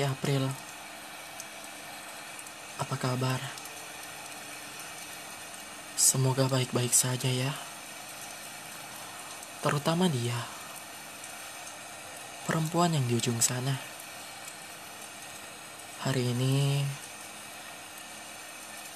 Hai 0.00 0.08
April, 0.08 0.48
apa 2.80 2.96
kabar? 2.96 3.36
Semoga 5.92 6.48
baik-baik 6.48 6.88
saja 6.88 7.28
ya. 7.28 7.52
Terutama 9.60 10.08
dia, 10.08 10.40
perempuan 12.48 12.96
yang 12.96 13.04
di 13.12 13.20
ujung 13.20 13.44
sana. 13.44 13.76
Hari 16.08 16.32
ini 16.32 16.80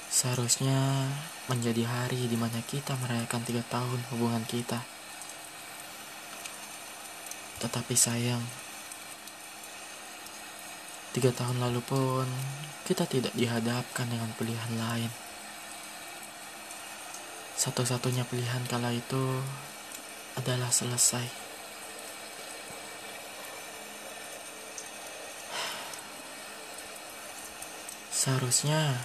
seharusnya 0.09 1.05
menjadi 1.53 1.85
hari 1.85 2.33
di 2.33 2.41
mana 2.41 2.65
kita 2.65 2.97
merayakan 3.05 3.45
tiga 3.45 3.61
tahun 3.69 4.01
hubungan 4.09 4.49
kita. 4.49 4.81
Tetapi 7.61 7.93
sayang, 7.93 8.64
tiga 11.15 11.31
tahun 11.31 11.63
lalu 11.63 11.79
pun 11.87 12.27
kita 12.83 13.07
tidak 13.07 13.31
dihadapkan 13.39 14.11
dengan 14.11 14.29
pilihan 14.35 14.75
lain. 14.75 15.09
Satu-satunya 17.55 18.27
pilihan 18.27 18.67
kala 18.67 18.91
itu 18.91 19.39
adalah 20.35 20.75
selesai. 20.75 21.23
Seharusnya, 28.11 28.99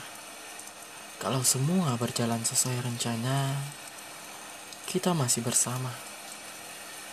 kalau 1.22 1.46
semua 1.46 1.94
berjalan 2.00 2.42
sesuai 2.42 2.82
rencana, 2.82 3.54
kita 4.90 5.14
masih 5.14 5.46
bersama. 5.46 5.94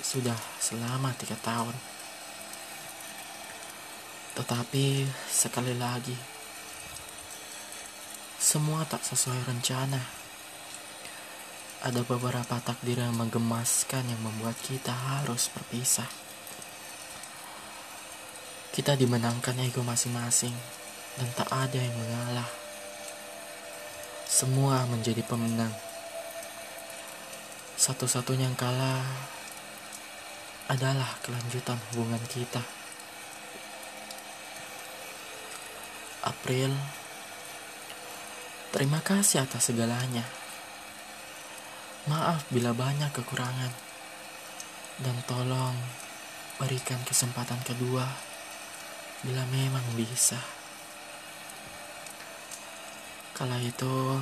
Sudah 0.00 0.38
selama 0.62 1.12
tiga 1.20 1.36
tahun. 1.44 1.95
Tetapi 4.36 5.08
sekali 5.32 5.72
lagi, 5.80 6.12
semua 8.36 8.84
tak 8.84 9.00
sesuai 9.00 9.48
rencana. 9.48 9.96
Ada 11.80 12.04
beberapa 12.04 12.60
takdir 12.60 13.00
yang 13.00 13.16
menggemaskan 13.16 14.04
yang 14.04 14.20
membuat 14.20 14.60
kita 14.60 14.92
harus 14.92 15.48
berpisah. 15.56 16.08
Kita 18.76 18.92
dimenangkan 18.92 19.56
ego 19.64 19.80
masing-masing 19.80 20.52
dan 21.16 21.28
tak 21.32 21.48
ada 21.48 21.80
yang 21.80 21.96
mengalah. 21.96 22.48
Semua 24.28 24.84
menjadi 24.84 25.24
pemenang. 25.24 25.72
Satu-satunya 27.80 28.52
yang 28.52 28.58
kalah 28.60 29.00
adalah 30.68 31.08
kelanjutan 31.24 31.80
hubungan 31.88 32.20
kita. 32.28 32.85
April, 36.26 36.74
terima 38.74 38.98
kasih 38.98 39.46
atas 39.46 39.70
segalanya. 39.70 40.26
Maaf 42.10 42.42
bila 42.50 42.74
banyak 42.74 43.14
kekurangan. 43.14 43.70
Dan 44.98 45.14
tolong 45.30 45.76
berikan 46.58 46.98
kesempatan 47.06 47.62
kedua 47.62 48.10
bila 49.22 49.46
memang 49.54 49.86
bisa. 49.94 50.42
Kala 53.30 53.62
itu 53.62 54.18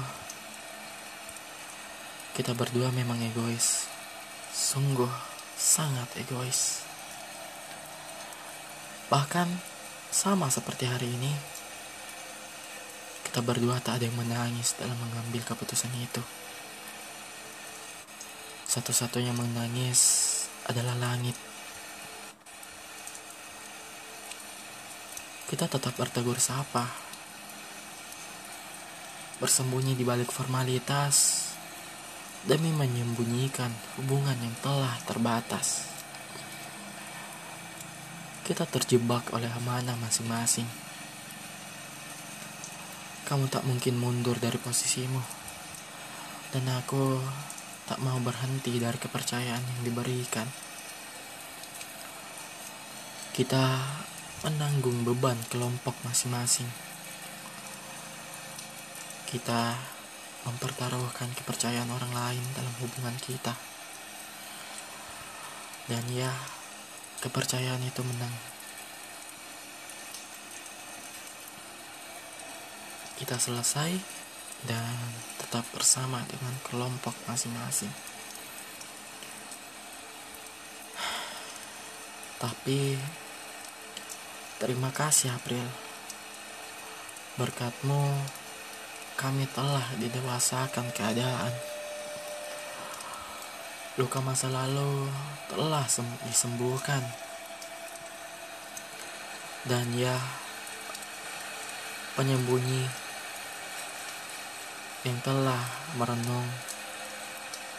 kita 2.37 2.53
berdua 2.53 2.93
memang 2.93 3.17
egois. 3.25 3.89
Sungguh 4.53 5.09
sangat 5.57 6.11
egois. 6.21 6.85
Bahkan 9.09 9.49
sama 10.11 10.51
seperti 10.51 10.91
hari 10.91 11.09
ini, 11.15 11.31
kita 13.35 13.43
berdua 13.43 13.83
tak 13.83 13.99
ada 13.99 14.07
yang 14.07 14.15
menangis 14.15 14.79
dalam 14.79 14.95
mengambil 14.95 15.43
keputusan 15.43 15.91
itu. 15.99 16.23
Satu-satunya 18.71 19.35
menangis 19.35 19.99
adalah 20.71 20.95
langit. 20.95 21.35
Kita 25.51 25.67
tetap 25.67 25.99
bertegur 25.99 26.39
sapa. 26.39 26.87
Bersembunyi 29.43 29.99
di 29.99 30.07
balik 30.07 30.31
formalitas 30.31 31.51
demi 32.47 32.71
menyembunyikan 32.71 33.75
hubungan 33.99 34.39
yang 34.39 34.55
telah 34.63 34.95
terbatas. 35.11 35.91
Kita 38.47 38.63
terjebak 38.63 39.35
oleh 39.35 39.51
amanah 39.51 39.99
masing-masing. 39.99 40.94
Kamu 43.25 43.49
tak 43.49 43.65
mungkin 43.65 43.97
mundur 43.97 44.37
dari 44.37 44.61
posisimu. 44.61 45.21
Dan 46.53 46.69
aku 46.69 47.19
tak 47.89 48.01
mau 48.05 48.17
berhenti 48.21 48.77
dari 48.77 48.97
kepercayaan 49.01 49.65
yang 49.65 49.81
diberikan. 49.85 50.45
Kita 53.35 53.81
menanggung 54.45 55.09
beban 55.09 55.41
kelompok 55.49 55.97
masing-masing. 56.05 56.69
Kita 59.25 59.75
mempertaruhkan 60.45 61.33
kepercayaan 61.33 61.89
orang 61.89 62.13
lain 62.13 62.45
dalam 62.53 62.75
hubungan 62.85 63.17
kita. 63.19 63.57
Dan 65.89 66.05
ya, 66.13 66.31
kepercayaan 67.25 67.81
itu 67.85 68.05
menang. 68.05 68.54
Kita 73.15 73.39
selesai 73.39 73.95
dan 74.67 74.97
tetap 75.39 75.63
bersama 75.71 76.19
dengan 76.27 76.55
kelompok 76.67 77.15
masing-masing. 77.31 77.93
Tapi 82.43 82.99
terima 84.59 84.91
kasih 84.91 85.31
April. 85.31 85.65
Berkatmu 87.39 88.03
kami 89.15 89.47
telah 89.55 89.87
didewasakan 90.03 90.91
keadaan. 90.91 91.55
Luka 93.95 94.19
masa 94.19 94.51
lalu 94.51 95.07
telah 95.47 95.87
disembuhkan. 96.27 97.01
Dan 99.65 99.95
ya, 99.95 100.19
penyembunyi 102.19 103.04
yang 105.05 105.21
telah 105.21 105.61
merenung 106.01 106.49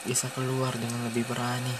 bisa 0.06 0.30
keluar 0.30 0.78
dengan 0.78 1.10
lebih 1.10 1.26
berani 1.26 1.74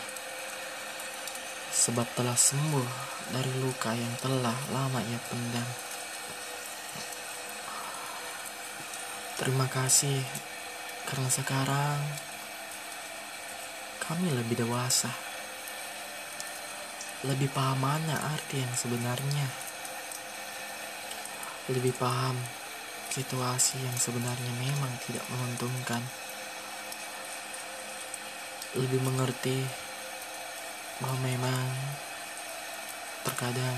sebab 1.70 2.08
telah 2.18 2.34
sembuh 2.34 2.90
dari 3.30 3.54
luka 3.62 3.94
yang 3.94 4.10
telah 4.18 4.58
lama 4.74 5.00
ia 5.06 5.20
pendam. 5.30 5.70
Terima 9.38 9.70
kasih 9.70 10.24
karena 11.06 11.30
sekarang 11.30 12.00
kami 14.02 14.34
lebih 14.34 14.66
dewasa. 14.66 15.14
Lebih 17.26 17.54
paham 17.54 17.86
mana 17.86 18.16
arti 18.34 18.66
yang 18.66 18.74
sebenarnya. 18.74 19.48
Lebih 21.70 21.94
paham 21.98 22.65
situasi 23.12 23.82
yang 23.84 23.98
sebenarnya 24.00 24.54
memang 24.62 24.94
tidak 25.06 25.26
menguntungkan. 25.30 26.02
Lebih 28.76 29.02
mengerti 29.04 29.60
bahwa 31.04 31.18
memang 31.24 31.64
terkadang 33.28 33.78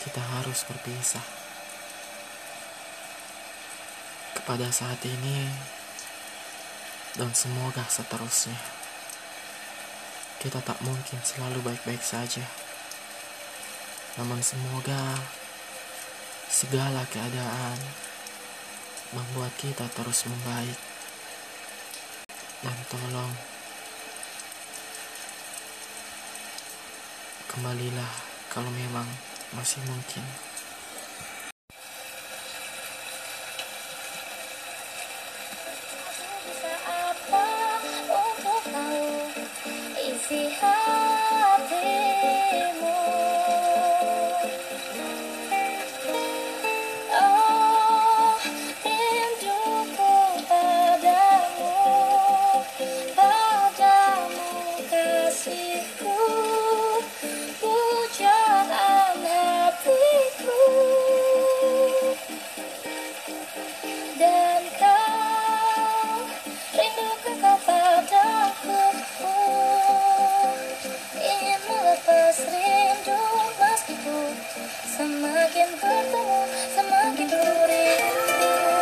kita 0.00 0.22
harus 0.38 0.64
berpisah. 0.64 1.24
Kepada 4.36 4.72
saat 4.72 4.98
ini 5.04 5.46
dan 7.18 7.34
semoga 7.34 7.84
seterusnya. 7.90 8.56
Kita 10.40 10.64
tak 10.64 10.80
mungkin 10.80 11.20
selalu 11.20 11.60
baik-baik 11.60 12.00
saja. 12.00 12.46
Namun 14.16 14.40
semoga 14.40 15.20
segala 16.50 17.06
keadaan 17.06 17.78
membuat 19.14 19.54
kita 19.54 19.86
terus 19.94 20.26
membaik. 20.26 20.78
Dan 22.60 22.76
tolong 22.90 23.32
kembalilah 27.46 28.12
kalau 28.50 28.68
memang 28.74 29.06
masih 29.54 29.80
mungkin. 29.86 30.49